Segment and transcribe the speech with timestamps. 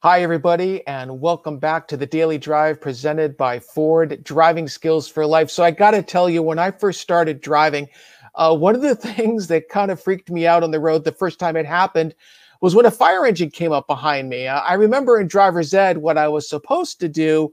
[0.00, 5.26] Hi, everybody, and welcome back to the Daily Drive presented by Ford Driving Skills for
[5.26, 5.50] Life.
[5.50, 7.88] So, I got to tell you, when I first started driving,
[8.36, 11.10] uh, one of the things that kind of freaked me out on the road the
[11.10, 12.14] first time it happened
[12.60, 14.46] was when a fire engine came up behind me.
[14.46, 17.52] Uh, I remember in driver's ed what I was supposed to do,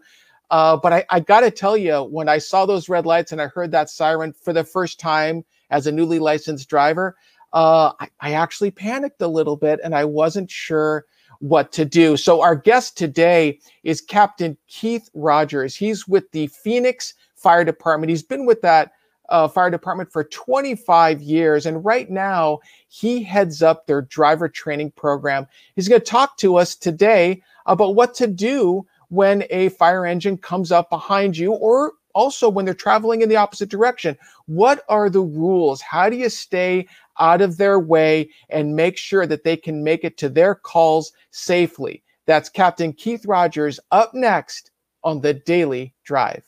[0.52, 3.42] uh, but I, I got to tell you, when I saw those red lights and
[3.42, 7.16] I heard that siren for the first time as a newly licensed driver,
[7.54, 11.06] uh, I, I actually panicked a little bit and I wasn't sure
[11.40, 12.18] what to do.
[12.18, 15.76] So, our guest today is Captain Keith Rogers.
[15.76, 18.10] He's with the Phoenix Fire Department.
[18.10, 18.92] He's been with that
[19.30, 21.66] uh, fire department for 25 years.
[21.66, 25.48] And right now, he heads up their driver training program.
[25.76, 30.38] He's going to talk to us today about what to do when a fire engine
[30.38, 34.18] comes up behind you or also when they're traveling in the opposite direction.
[34.48, 35.82] What are the rules?
[35.82, 36.88] How do you stay
[37.20, 41.12] out of their way and make sure that they can make it to their calls
[41.30, 42.02] safely?
[42.26, 44.72] That's Captain Keith Rogers up next
[45.04, 46.44] on the Daily Drive.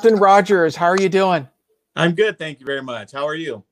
[0.00, 1.46] Captain Rogers, how are you doing?
[1.94, 2.38] I'm good.
[2.38, 3.12] Thank you very much.
[3.12, 3.62] How are you?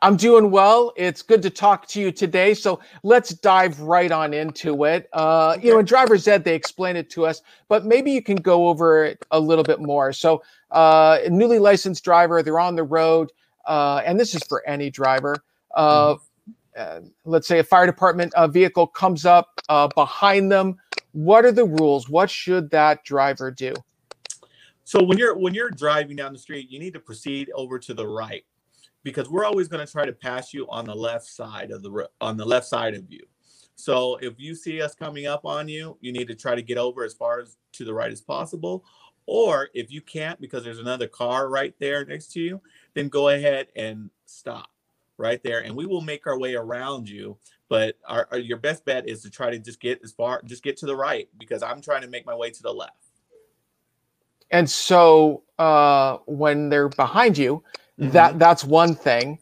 [0.00, 0.94] I'm doing well.
[0.96, 2.54] It's good to talk to you today.
[2.54, 5.10] So let's dive right on into it.
[5.12, 5.58] Uh.
[5.60, 8.68] You know, in driver's ed, they explain it to us, but maybe you can go
[8.68, 10.10] over it a little bit more.
[10.14, 13.30] So, uh, a newly licensed driver, they're on the road,
[13.66, 15.36] uh, and this is for any driver.
[15.74, 16.50] Uh, mm-hmm.
[16.78, 20.78] uh, let's say a fire department vehicle comes up uh, behind them.
[21.12, 22.08] What are the rules?
[22.08, 23.74] What should that driver do?
[24.88, 27.92] So when you're when you're driving down the street, you need to proceed over to
[27.92, 28.46] the right
[29.02, 32.08] because we're always going to try to pass you on the left side of the
[32.22, 33.20] on the left side of you.
[33.74, 36.78] So if you see us coming up on you, you need to try to get
[36.78, 38.82] over as far as to the right as possible.
[39.26, 42.62] Or if you can't because there's another car right there next to you,
[42.94, 44.70] then go ahead and stop
[45.18, 47.36] right there and we will make our way around you.
[47.68, 50.62] But our, our, your best bet is to try to just get as far just
[50.62, 53.07] get to the right because I'm trying to make my way to the left.
[54.50, 57.62] And so uh, when they're behind you,
[57.98, 58.12] Mm-hmm.
[58.12, 59.38] That that's one thing.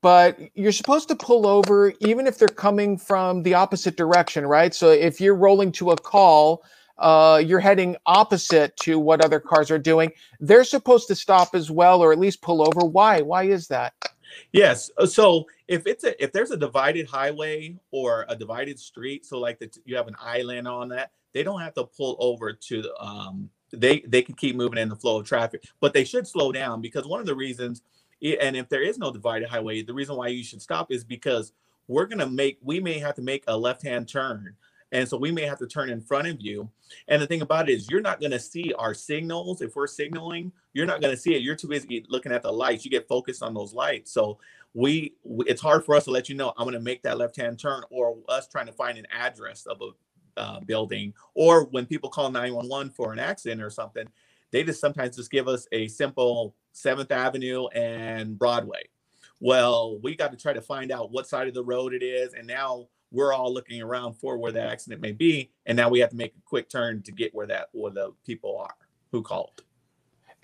[0.00, 4.72] But you're supposed to pull over even if they're coming from the opposite direction, right?
[4.72, 6.62] So if you're rolling to a call,
[6.98, 10.12] uh, you're heading opposite to what other cars are doing.
[10.38, 12.86] They're supposed to stop as well, or at least pull over.
[12.86, 13.22] Why?
[13.22, 13.92] Why is that?
[14.52, 14.88] Yes.
[14.96, 19.38] Uh, so if it's a if there's a divided highway or a divided street, so
[19.38, 22.84] like the, you have an island on that, they don't have to pull over to
[23.00, 26.52] um they they can keep moving in the flow of traffic, but they should slow
[26.52, 27.82] down because one of the reasons
[28.22, 31.04] eh, and if there is no divided highway, the reason why you should stop is
[31.04, 31.52] because
[31.88, 34.54] we're going to make, we may have to make a left hand turn.
[34.92, 36.70] And so we may have to turn in front of you.
[37.08, 39.60] And the thing about it is, you're not going to see our signals.
[39.60, 41.42] If we're signaling, you're not going to see it.
[41.42, 42.86] You're too busy looking at the lights.
[42.86, 44.12] You get focused on those lights.
[44.12, 44.38] So
[44.72, 45.14] we,
[45.46, 47.58] it's hard for us to let you know, I'm going to make that left hand
[47.58, 49.90] turn or us trying to find an address of a
[50.38, 51.12] uh, building.
[51.34, 54.06] Or when people call 911 for an accident or something,
[54.50, 58.88] they just sometimes just give us a simple Seventh Avenue and Broadway.
[59.40, 62.34] Well, we got to try to find out what side of the road it is,
[62.34, 66.00] and now we're all looking around for where that accident may be, and now we
[66.00, 68.74] have to make a quick turn to get where that where the people are
[69.12, 69.62] who called.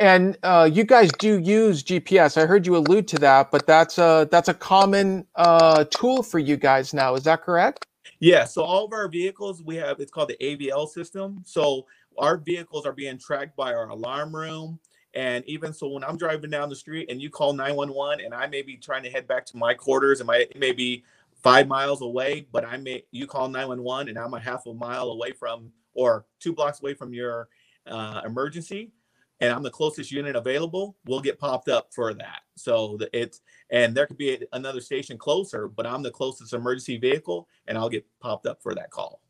[0.01, 2.41] And uh, you guys do use GPS.
[2.41, 6.39] I heard you allude to that, but that's a that's a common uh, tool for
[6.39, 7.15] you guys now.
[7.15, 7.87] Is that correct?
[8.25, 8.45] Yeah.
[8.47, 11.43] So all of our vehicles we have it's called the AVL system.
[11.45, 11.85] So
[12.17, 14.81] our vehicles are being tracked by our alarm room.
[15.13, 18.47] And even so, when I'm driving down the street and you call 911 and I
[18.47, 21.05] may be trying to head back to my quarters and my it may be
[21.43, 25.11] five miles away, but I may you call 911 and I'm a half a mile
[25.11, 27.49] away from or two blocks away from your
[27.87, 28.91] uh, emergency
[29.41, 32.41] and I'm the closest unit available, we'll get popped up for that.
[32.57, 33.41] So it's
[33.71, 37.89] and there could be another station closer, but I'm the closest emergency vehicle and I'll
[37.89, 39.21] get popped up for that call.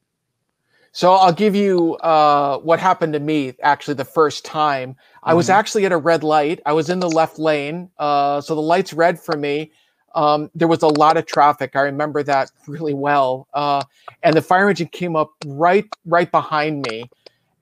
[0.92, 4.90] So I'll give you uh, what happened to me actually the first time.
[4.90, 5.30] Mm-hmm.
[5.30, 5.58] I was mm-hmm.
[5.58, 6.60] actually at a red light.
[6.64, 7.90] I was in the left lane.
[7.98, 9.72] Uh, so the light's red for me.
[10.14, 11.74] Um, there was a lot of traffic.
[11.74, 13.48] I remember that really well.
[13.52, 13.82] Uh,
[14.22, 17.10] and the fire engine came up right right behind me.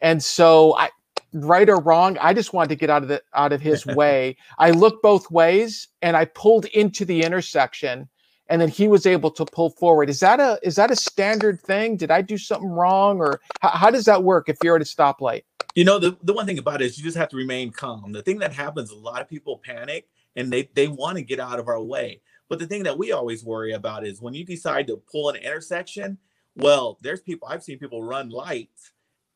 [0.03, 0.91] And so I
[1.33, 4.37] right or wrong, I just wanted to get out of the out of his way.
[4.59, 8.09] I looked both ways and I pulled into the intersection
[8.49, 10.11] and then he was able to pull forward.
[10.11, 11.97] Is that a is that a standard thing?
[11.97, 14.85] Did I do something wrong, or how, how does that work if you're at a
[14.85, 15.45] stoplight?
[15.75, 18.13] You know, the, the one thing about it is you just have to remain calm.
[18.13, 21.41] The thing that happens, a lot of people panic and they they want to get
[21.41, 22.21] out of our way.
[22.49, 25.37] But the thing that we always worry about is when you decide to pull an
[25.37, 26.19] intersection,
[26.55, 28.93] well, there's people I've seen people run lights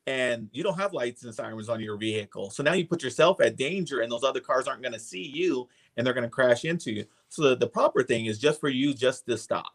[0.07, 2.49] and you don't have lights and sirens on your vehicle.
[2.49, 5.21] So now you put yourself at danger and those other cars aren't going to see
[5.21, 7.05] you and they're going to crash into you.
[7.27, 9.73] So the, the proper thing is just for you just to stop.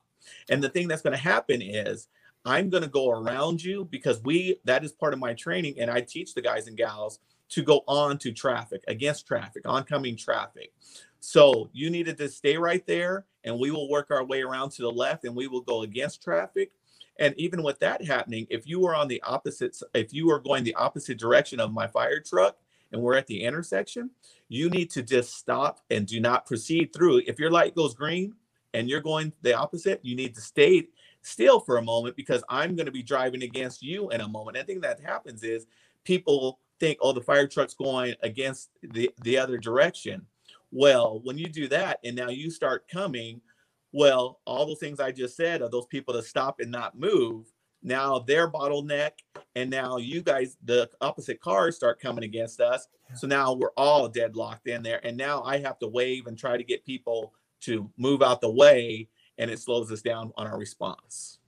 [0.48, 2.08] And the thing that's going to happen is
[2.46, 5.90] I'm going to go around you because we that is part of my training and
[5.90, 7.20] I teach the guys and gals
[7.50, 10.72] to go on to traffic, against traffic, oncoming traffic.
[11.20, 14.82] So you needed to stay right there and we will work our way around to
[14.82, 16.72] the left and we will go against traffic.
[17.22, 20.64] And even with that happening, if you are on the opposite, if you are going
[20.64, 22.56] the opposite direction of my fire truck
[22.90, 24.10] and we're at the intersection,
[24.48, 27.22] you need to just stop and do not proceed through.
[27.28, 28.34] If your light goes green
[28.74, 30.88] and you're going the opposite, you need to stay
[31.20, 34.56] still for a moment because I'm going to be driving against you in a moment.
[34.56, 35.68] And think that happens is
[36.02, 40.26] people think, oh, the fire truck's going against the, the other direction.
[40.72, 43.40] Well, when you do that and now you start coming,
[43.92, 47.52] well, all those things I just said are those people to stop and not move.
[47.82, 49.10] Now they're bottleneck,
[49.56, 52.86] and now you guys, the opposite cars, start coming against us.
[53.14, 56.56] So now we're all deadlocked in there, and now I have to wave and try
[56.56, 59.08] to get people to move out the way,
[59.38, 61.38] and it slows us down on our response.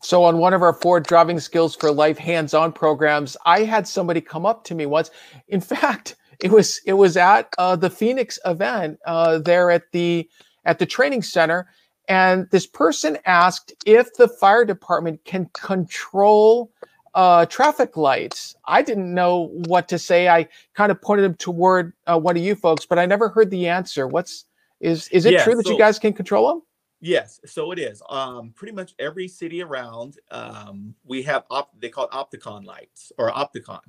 [0.00, 4.20] So on one of our Ford Driving Skills for Life hands-on programs, I had somebody
[4.20, 5.10] come up to me once.
[5.48, 10.28] In fact, it was it was at uh, the Phoenix event uh, there at the
[10.64, 11.68] at the training center,
[12.08, 16.70] and this person asked if the fire department can control
[17.14, 18.56] uh, traffic lights.
[18.66, 20.28] I didn't know what to say.
[20.28, 23.50] I kind of pointed him toward uh, one of you folks, but I never heard
[23.50, 24.06] the answer.
[24.06, 24.46] What's
[24.80, 26.62] is is it yeah, true that so, you guys can control them?
[27.00, 28.02] Yes, so it is.
[28.08, 33.12] Um, pretty much every city around, um, we have op- they call it Opticom lights
[33.18, 33.82] or Opticom.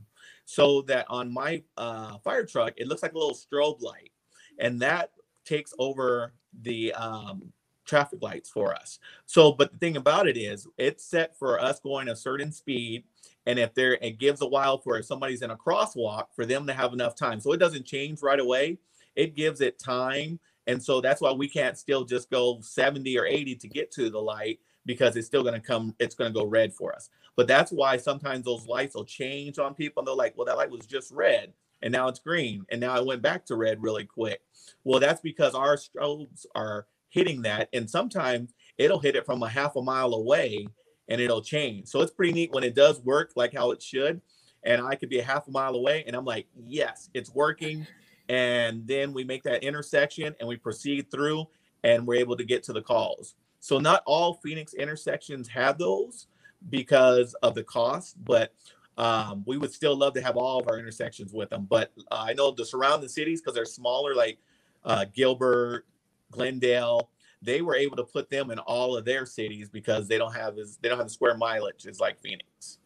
[0.44, 4.12] So that on my uh, fire truck, it looks like a little strobe light,
[4.60, 5.12] and that
[5.46, 7.54] takes over the um,
[7.86, 9.00] traffic lights for us.
[9.26, 13.04] So, but the thing about it is, it's set for us going a certain speed,
[13.46, 16.68] and if there, it gives a while for if somebody's in a crosswalk for them
[16.68, 17.40] to have enough time.
[17.40, 18.80] So it doesn't change right away.
[19.16, 23.26] It gives it time and so that's why we can't still just go 70 or
[23.26, 26.40] 80 to get to the light because it's still going to come, it's going to
[26.40, 27.10] go red for us.
[27.36, 30.02] But that's why sometimes those lights will change on people.
[30.02, 32.66] And they're like, well, that light was just red and now it's green.
[32.70, 34.42] And now it went back to red really quick.
[34.84, 37.70] Well, that's because our strobes are hitting that.
[37.74, 40.68] And sometimes it'll hit it from a half a mile away
[41.08, 41.88] and it'll change.
[41.88, 44.22] So it's pretty neat when it does work like how it should.
[44.64, 47.86] And I could be a half a mile away and I'm like, yes, it's working
[48.28, 51.48] and then we make that intersection and we proceed through
[51.84, 53.36] and we're able to get to the calls.
[53.60, 56.28] So not all Phoenix intersections have those
[56.70, 58.54] because of the cost, but
[58.98, 61.68] um, we would still love to have all of our intersections with them.
[61.70, 64.38] But uh, I know the surrounding cities, because they're smaller, like
[64.84, 65.86] uh, Gilbert,
[66.32, 67.10] Glendale,
[67.42, 70.58] they were able to put them in all of their cities because they don't have
[70.58, 72.80] as they don't have the square mileage as like Phoenix.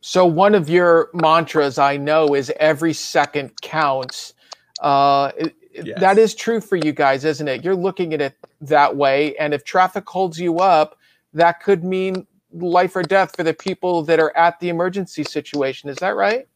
[0.00, 4.34] So one of your mantras I know is every second counts.
[4.80, 5.30] Uh,
[5.74, 6.00] yes.
[6.00, 7.62] That is true for you guys, isn't it?
[7.62, 9.36] You're looking at it that way.
[9.36, 10.98] And if traffic holds you up,
[11.34, 15.88] that could mean life or death for the people that are at the emergency situation.
[15.88, 16.48] Is that right?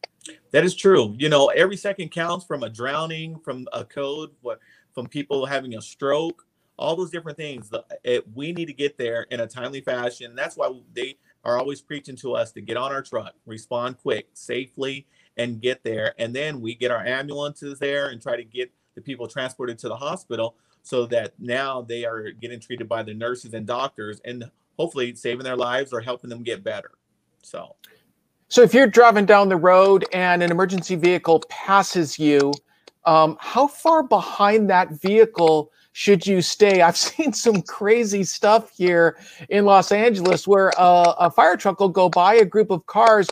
[0.51, 1.15] That is true.
[1.17, 4.31] You know, every second counts from a drowning, from a code,
[4.93, 6.45] from people having a stroke,
[6.77, 7.69] all those different things.
[8.33, 10.35] We need to get there in a timely fashion.
[10.35, 14.29] That's why they are always preaching to us to get on our truck, respond quick,
[14.33, 15.05] safely,
[15.37, 16.15] and get there.
[16.17, 19.89] And then we get our ambulances there and try to get the people transported to
[19.89, 24.49] the hospital so that now they are getting treated by the nurses and doctors and
[24.77, 26.91] hopefully saving their lives or helping them get better.
[27.41, 27.75] So,
[28.47, 32.53] so if you're driving down the road and an emergency vehicle passes you,
[33.05, 36.81] um, how far behind that vehicle should you stay?
[36.81, 39.17] I've seen some crazy stuff here
[39.49, 43.27] in Los Angeles where a fire truck will go by a group of cars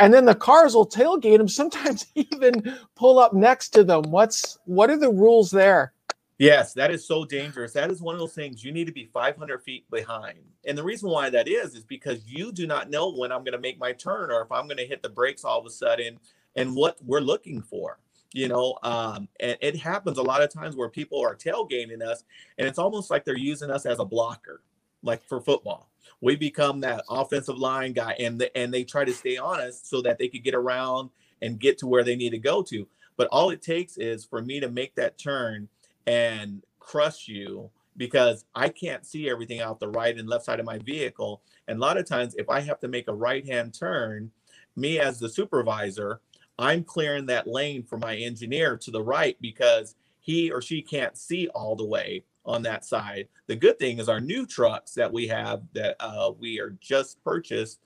[0.00, 4.58] and then the cars will tailgate them sometimes even pull up next to them what's
[4.64, 5.92] what are the rules there
[6.38, 7.72] yes that is so dangerous.
[7.72, 10.38] That is one of those things you need to be 500 feet behind.
[10.66, 13.52] And the reason why that is is because you do not know when i'm going
[13.52, 15.70] to make my turn or if i'm going to hit the brakes all of a
[15.70, 16.18] sudden
[16.56, 17.98] and what we're looking for
[18.32, 22.24] you know um, and it happens a lot of times where people are tailgating us
[22.58, 24.62] and it's almost like they're using us as a blocker
[25.02, 25.88] like for football.
[26.20, 30.00] We become that offensive line guy and the, and they try to stay honest so
[30.02, 31.10] that they could get around
[31.40, 32.86] and get to where they need to go to.
[33.16, 35.68] But all it takes is for me to make that turn
[36.06, 40.66] and crush you because I can't see everything out the right and left side of
[40.66, 41.42] my vehicle.
[41.68, 44.30] And a lot of times, if I have to make a right hand turn,
[44.76, 46.20] me as the supervisor,
[46.58, 51.16] I'm clearing that lane for my engineer to the right because he or she can't
[51.16, 53.28] see all the way on that side.
[53.46, 57.22] The good thing is our new trucks that we have that uh, we are just
[57.22, 57.80] purchased.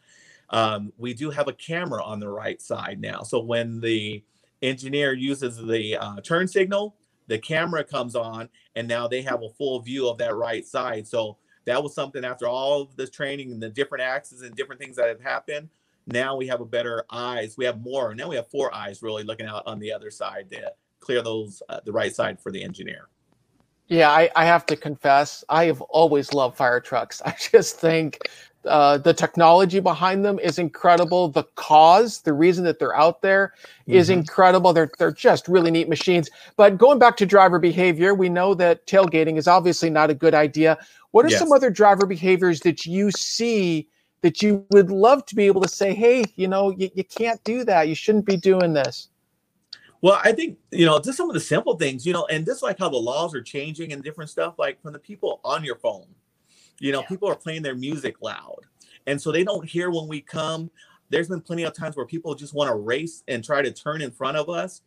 [0.50, 3.23] Um, we do have a camera on the right side now.
[3.23, 4.23] So when the
[4.62, 6.96] engineer uses the uh, turn signal,
[7.26, 11.06] the camera comes on, and now they have a full view of that right side.
[11.06, 14.80] So that was something after all of this training and the different axes and different
[14.80, 15.68] things that have happened.
[16.06, 17.56] Now we have a better eyes.
[17.56, 18.14] We have more.
[18.14, 21.62] Now we have four eyes really looking out on the other side to clear those
[21.68, 23.09] uh, the right side for the engineer.
[23.88, 27.23] Yeah, I, I have to confess, I have always loved fire trucks.
[27.26, 28.18] I just think
[28.66, 31.28] uh, the technology behind them is incredible.
[31.28, 33.54] The cause, the reason that they're out there,
[33.87, 34.20] is mm-hmm.
[34.20, 34.73] incredible.
[34.73, 36.30] They're they're just really neat machines.
[36.56, 40.35] But going back to driver behavior, we know that tailgating is obviously not a good
[40.35, 40.78] idea.
[41.11, 41.38] What are yes.
[41.38, 43.88] some other driver behaviors that you see
[44.23, 47.42] that you would love to be able to say, hey, you know, you, you can't
[47.44, 47.88] do that.
[47.88, 49.08] You shouldn't be doing this.
[50.02, 52.62] Well, I think you know just some of the simple things, you know, and just
[52.62, 55.76] like how the laws are changing and different stuff, like from the people on your
[55.76, 56.06] phone
[56.80, 57.06] you know, yeah.
[57.06, 58.61] people are playing their music loud.
[59.06, 60.71] And so they don't hear when we come.
[61.11, 64.02] There's been plenty of times where people just want to race and try to turn
[64.02, 64.83] in front of us.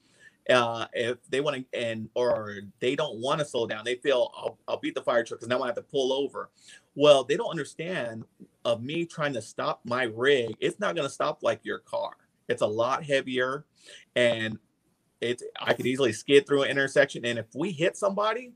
[0.49, 4.31] Uh, if they want to, and or they don't want to slow down, they feel
[4.35, 6.49] I'll, I'll beat the fire truck because now I have to pull over.
[6.95, 8.23] Well, they don't understand
[8.65, 10.55] of me trying to stop my rig.
[10.59, 12.13] It's not going to stop like your car.
[12.47, 13.65] It's a lot heavier,
[14.15, 14.57] and
[15.21, 17.25] it's I could easily skid through an intersection.
[17.25, 18.53] And if we hit somebody,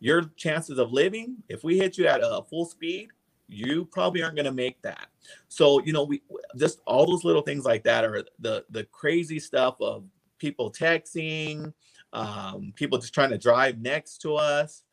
[0.00, 3.08] your chances of living, if we hit you at a full speed,
[3.48, 5.08] you probably aren't going to make that.
[5.48, 6.22] So, you know, we
[6.56, 10.04] just all those little things like that are the the crazy stuff of
[10.38, 11.72] people texting,
[12.12, 14.84] um, people just trying to drive next to us.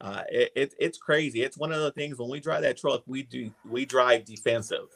[0.00, 1.42] Uh, it, it, it's crazy.
[1.42, 4.88] It's one of the things when we drive that truck, we do we drive defensive,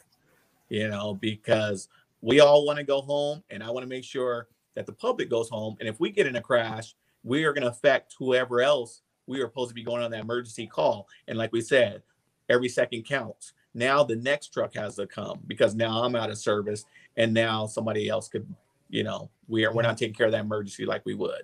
[0.69, 1.89] you know, because
[2.21, 5.31] we all want to go home, and I want to make sure that the public
[5.31, 5.77] goes home.
[5.81, 9.41] And if we get in a crash, we are going to affect whoever else we
[9.41, 11.09] were supposed to be going on that emergency call.
[11.29, 12.03] And like we said,
[12.49, 13.53] every second counts.
[13.75, 16.85] Now the next truck has to come because now I'm out of service
[17.17, 18.47] and now somebody else could,
[18.89, 21.43] you know, we are we're not taking care of that emergency like we would.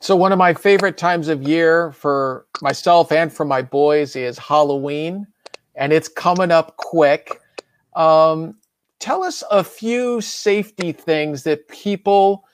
[0.00, 4.36] So one of my favorite times of year for myself and for my boys is
[4.36, 5.26] Halloween,
[5.76, 7.40] and it's coming up quick.
[7.96, 8.56] Um,
[8.98, 12.44] tell us a few safety things that people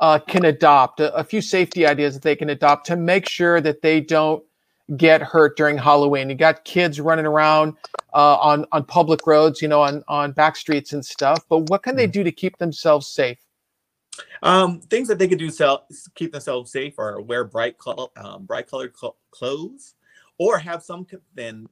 [0.00, 3.60] uh, can adopt, a, a, few safety ideas that they can adopt to make sure
[3.60, 4.42] that they don't
[4.96, 6.30] get hurt during Halloween.
[6.30, 7.74] You got kids running around
[8.14, 11.44] uh, on on public roads, you know, on on back streets and stuff.
[11.48, 12.12] But what can they mm.
[12.12, 13.38] do to keep themselves safe?
[14.42, 15.82] Um, things that they could do to
[16.14, 17.76] keep themselves safe are wear bright,
[18.16, 19.94] um, bright colored cl- clothes,
[20.38, 21.20] or have something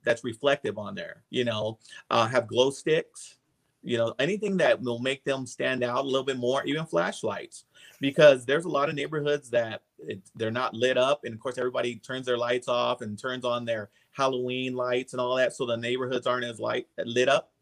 [0.04, 1.24] that's reflective on there.
[1.30, 1.78] You know,
[2.10, 3.38] uh, have glow sticks
[3.82, 7.64] you know anything that will make them stand out a little bit more even flashlights
[8.00, 11.58] because there's a lot of neighborhoods that it, they're not lit up and of course
[11.58, 15.66] everybody turns their lights off and turns on their halloween lights and all that so
[15.66, 17.52] the neighborhoods aren't as light lit up.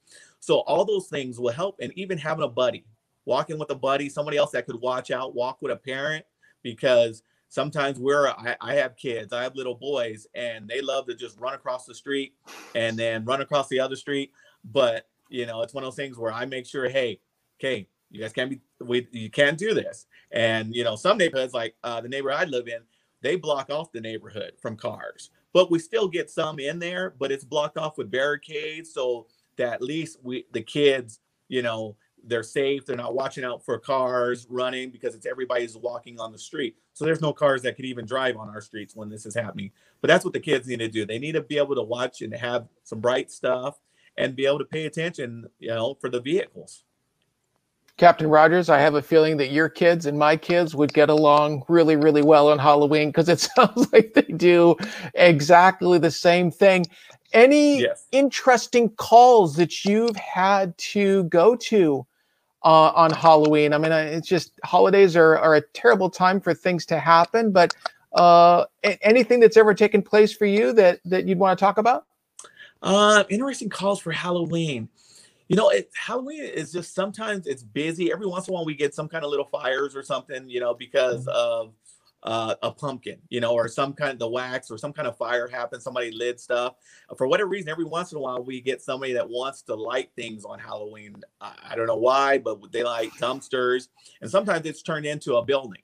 [0.40, 2.85] So all those things will help and even having a buddy
[3.25, 6.25] walking with a buddy somebody else that could watch out walk with a parent
[6.62, 11.14] because sometimes we're I, I, have kids i have little boys and they love to
[11.14, 12.35] just run across the street
[12.75, 14.33] and then run across the other street.
[14.64, 17.21] But you know, it's one of those things where I make sure, hey,
[17.59, 20.07] okay, you guys can't be, we, you can't do this.
[20.33, 22.81] And you know, some neighborhoods like uh, the neighborhood I live in,
[23.23, 27.33] they block off the neighborhood from cars, but we still get some in there, but
[27.33, 31.97] it's blocked off with barricades so that at least we, the kids, you know,
[32.27, 32.85] they're safe.
[32.85, 36.77] They're not watching out for cars running because it's everybody's walking on the street.
[36.93, 39.71] So there's no cars that could even drive on our streets when this is happening.
[40.01, 41.07] But that's what the kids need to do.
[41.07, 43.79] They need to be able to watch and have some bright stuff
[44.19, 46.85] and be able to pay attention, you know, for the vehicles.
[47.97, 51.65] Captain Rogers, I have a feeling that your kids and my kids would get along
[51.67, 54.76] really, really well on Halloween because it sounds like they do
[55.15, 56.87] exactly the same thing.
[57.33, 58.07] Any yes.
[58.12, 62.07] interesting calls that you've had to go to
[62.65, 63.73] uh, on Halloween?
[63.73, 67.75] I mean, it's just holidays are, are a terrible time for things to happen, but
[68.12, 72.05] uh, anything that's ever taken place for you that, that you'd want to talk about?
[72.83, 74.88] Uh, interesting calls for Halloween.
[75.49, 78.12] You know, it, Halloween is just sometimes it's busy.
[78.12, 80.59] Every once in a while, we get some kind of little fires or something, you
[80.59, 81.37] know, because mm-hmm.
[81.37, 81.75] of
[82.25, 85.17] uh, a pumpkin, you know, or some kind of the wax or some kind of
[85.17, 85.85] fire happens.
[85.85, 86.75] Somebody lit stuff.
[87.17, 90.11] For whatever reason, every once in a while, we get somebody that wants to light
[90.17, 91.15] things on Halloween.
[91.41, 93.88] I, I don't know why, but they light dumpsters,
[94.21, 95.83] and sometimes it's turned into a building.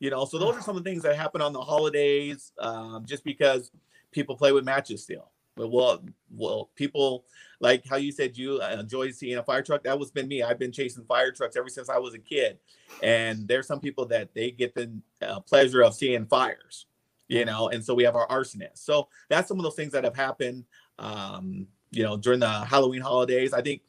[0.00, 3.04] You know, so those are some of the things that happen on the holidays, um,
[3.06, 3.70] just because
[4.12, 5.30] people play with matches still
[5.66, 7.24] well well people
[7.60, 10.42] like how you said you uh, enjoy seeing a fire truck that was been me
[10.42, 12.58] i've been chasing fire trucks ever since i was a kid
[13.02, 14.90] and there's some people that they get the
[15.22, 16.86] uh, pleasure of seeing fires
[17.28, 18.78] you know, and so we have our arsonist.
[18.78, 20.64] So that's some of those things that have happened,
[20.98, 23.52] um, you know, during the Halloween holidays.
[23.52, 23.82] I think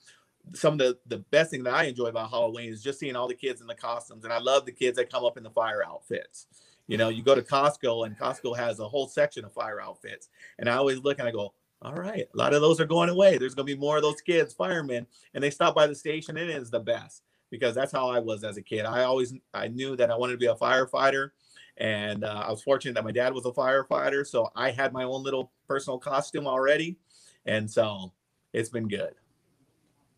[0.53, 3.27] some of the the best thing that I enjoy about Halloween is just seeing all
[3.27, 5.49] the kids in the costumes, and I love the kids that come up in the
[5.49, 6.47] fire outfits.
[6.87, 10.27] You know, you go to Costco and Costco has a whole section of fire outfits,
[10.57, 13.09] and I always look and I go, all right, a lot of those are going
[13.09, 13.37] away.
[13.37, 16.37] There's going to be more of those kids, firemen, and they stop by the station.
[16.37, 18.85] It is the best because that's how I was as a kid.
[18.85, 21.29] I always I knew that I wanted to be a firefighter,
[21.77, 25.03] and uh, I was fortunate that my dad was a firefighter, so I had my
[25.03, 26.97] own little personal costume already,
[27.45, 28.11] and so
[28.51, 29.13] it's been good.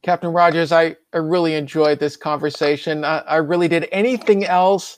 [0.02, 3.06] Captain Rogers, I, I really enjoyed this conversation.
[3.06, 3.88] I, I really did.
[3.92, 4.98] Anything else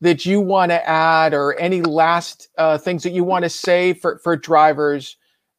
[0.00, 3.92] that you want to add, or any last uh, things that you want to say
[3.92, 5.17] for for drivers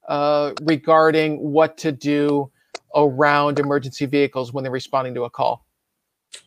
[0.10, 2.52] uh, regarding what to do
[2.96, 5.66] around emergency vehicles when they're responding to a call?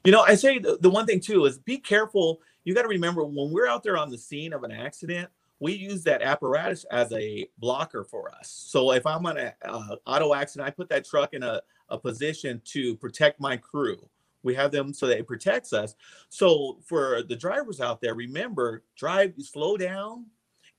[0.04, 2.40] You know, I say the, the one thing too is be careful.
[2.64, 5.72] You got to remember when we're out there on the scene of an accident, we
[5.72, 8.48] use that apparatus as a blocker for us.
[8.48, 11.96] So if I'm on an uh, auto accident, I put that truck in a, a
[11.96, 14.08] position to protect my crew.
[14.42, 15.94] We have them so that it protects us.
[16.28, 20.26] So for the drivers out there, remember, drive, slow down,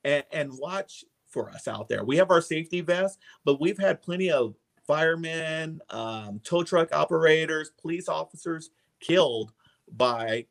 [0.04, 1.02] and, and watch
[1.34, 2.04] for us out there.
[2.04, 4.54] We have our safety vests, but we've had plenty of
[4.86, 9.52] firemen, um, tow truck operators, police officers killed
[9.92, 10.46] by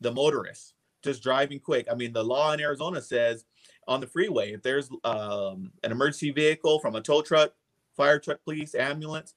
[0.00, 1.86] the motorists just driving quick.
[1.90, 3.44] I mean, the law in Arizona says
[3.88, 7.52] on the freeway, if there's um, an emergency vehicle from a tow truck,
[7.96, 9.34] fire truck, police, ambulance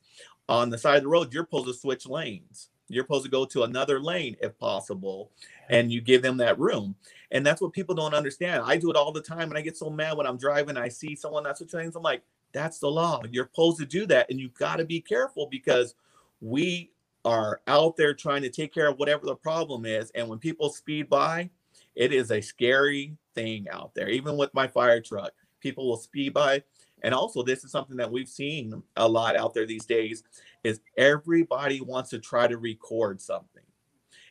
[0.50, 2.70] on the side of the road, you're supposed to switch lanes.
[2.90, 5.32] You're supposed to go to another lane if possible,
[5.70, 6.96] and you give them that room.
[7.32, 8.64] And that's what people don't understand.
[8.66, 10.78] I do it all the time, and I get so mad when I'm driving.
[10.78, 11.96] I see someone that's switching lanes.
[11.96, 13.22] I'm like, that's the law.
[13.32, 15.96] You're supposed to do that, and you've got to be careful because
[16.42, 16.92] we
[17.26, 20.12] are out there trying to take care of whatever the problem is.
[20.12, 21.50] And when people speed by,
[21.96, 24.10] it is a scary thing out there.
[24.10, 26.64] Even with my fire truck, people will speed by.
[27.04, 30.24] And also, this is something that we've seen a lot out there these days:
[30.64, 33.64] is everybody wants to try to record something.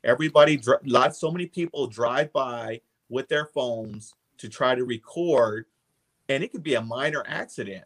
[0.05, 5.67] Everybody, lot so many people drive by with their phones to try to record,
[6.29, 7.85] and it could be a minor accident,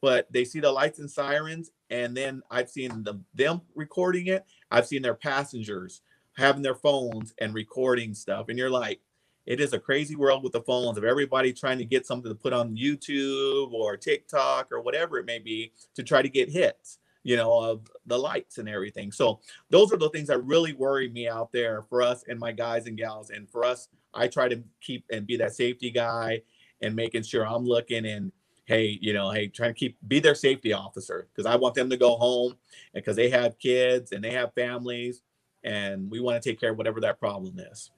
[0.00, 4.44] but they see the lights and sirens and then I've seen them them recording it.
[4.70, 6.02] I've seen their passengers
[6.36, 8.48] having their phones and recording stuff.
[8.48, 9.00] And you're like,
[9.46, 12.34] it is a crazy world with the phones of everybody trying to get something to
[12.34, 16.98] put on YouTube or TikTok or whatever it may be to try to get hits,
[17.22, 19.12] you know, of the lights and everything.
[19.12, 22.52] So those are the things that really worry me out there for us and my
[22.52, 23.30] guys and gals.
[23.30, 26.42] And for us, I try to keep and be that safety guy
[26.82, 28.32] and making sure I'm looking and
[28.64, 31.88] hey, you know, hey, trying to keep be their safety officer because I want them
[31.90, 32.56] to go home
[32.94, 35.22] and because they have kids and they have families
[35.62, 37.92] and we want to take care of whatever that problem is.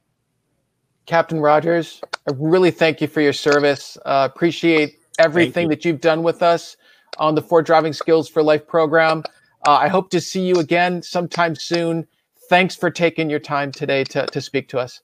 [1.09, 3.97] Captain Rogers, I really thank you for your service.
[4.05, 5.69] Uh, appreciate everything you.
[5.71, 6.77] that you've done with us
[7.19, 9.25] on the Ford Driving Skills for Life program.
[9.67, 12.07] Uh, I hope to see you again sometime soon.
[12.51, 15.01] Thanks for taking your time today to, to speak to us.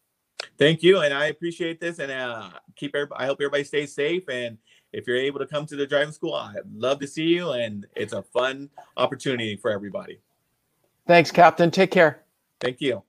[0.58, 1.98] Thank you, and I appreciate this.
[1.98, 3.24] And uh, keep everybody.
[3.24, 4.58] I hope everybody stays safe and
[4.92, 7.50] if you're able to come to the driving school, I'd love to see you.
[7.50, 10.20] And it's a fun opportunity for everybody.
[11.08, 11.70] Thanks, Captain.
[11.70, 12.22] Take care.
[12.60, 13.02] Thank you.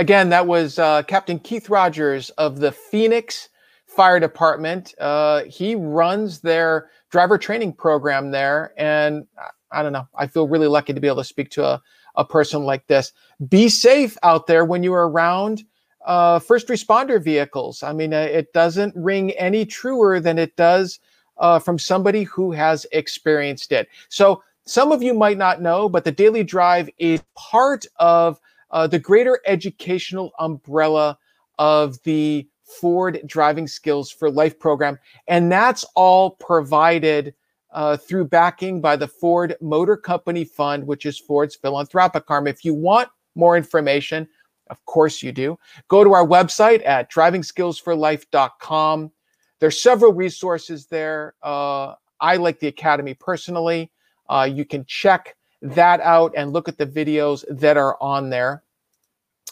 [0.00, 3.50] Again, that was uh, Captain Keith Rogers of the Phoenix
[3.84, 4.94] Fire Department.
[4.98, 8.72] Uh, he runs their driver training program there.
[8.78, 9.26] And
[9.70, 11.82] I don't know, I feel really lucky to be able to speak to a,
[12.14, 13.12] a person like this.
[13.50, 15.64] Be safe out there when you're around
[16.06, 17.82] uh, first responder vehicles.
[17.82, 20.98] I mean, uh, it doesn't ring any truer than it does
[21.36, 23.86] uh, from somebody who has experienced it.
[24.08, 28.86] So, some of you might not know, but the Daily Drive is part of uh,
[28.86, 31.18] the greater educational umbrella
[31.58, 34.98] of the Ford Driving Skills for Life program.
[35.28, 37.34] And that's all provided
[37.72, 42.46] uh, through backing by the Ford Motor Company Fund, which is Ford's philanthropic arm.
[42.46, 44.28] If you want more information,
[44.68, 45.58] of course you do.
[45.88, 49.10] Go to our website at drivingskillsforlife.com.
[49.58, 51.34] There's several resources there.
[51.42, 53.90] Uh, I like the Academy personally.
[54.28, 58.62] Uh, you can check that out and look at the videos that are on there.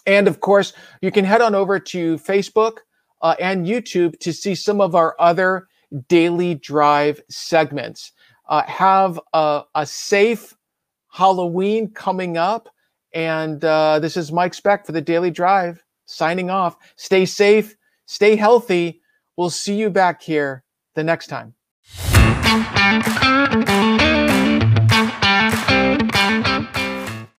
[0.06, 2.78] And of course, you can head on over to Facebook
[3.20, 5.68] uh, and YouTube to see some of our other
[6.08, 8.12] daily drive segments.
[8.48, 10.54] Uh, have a, a safe
[11.08, 12.68] Halloween coming up.
[13.12, 16.76] And uh, this is Mike Speck for the Daily Drive signing off.
[16.96, 19.00] Stay safe, stay healthy.
[19.36, 21.54] We'll see you back here the next time.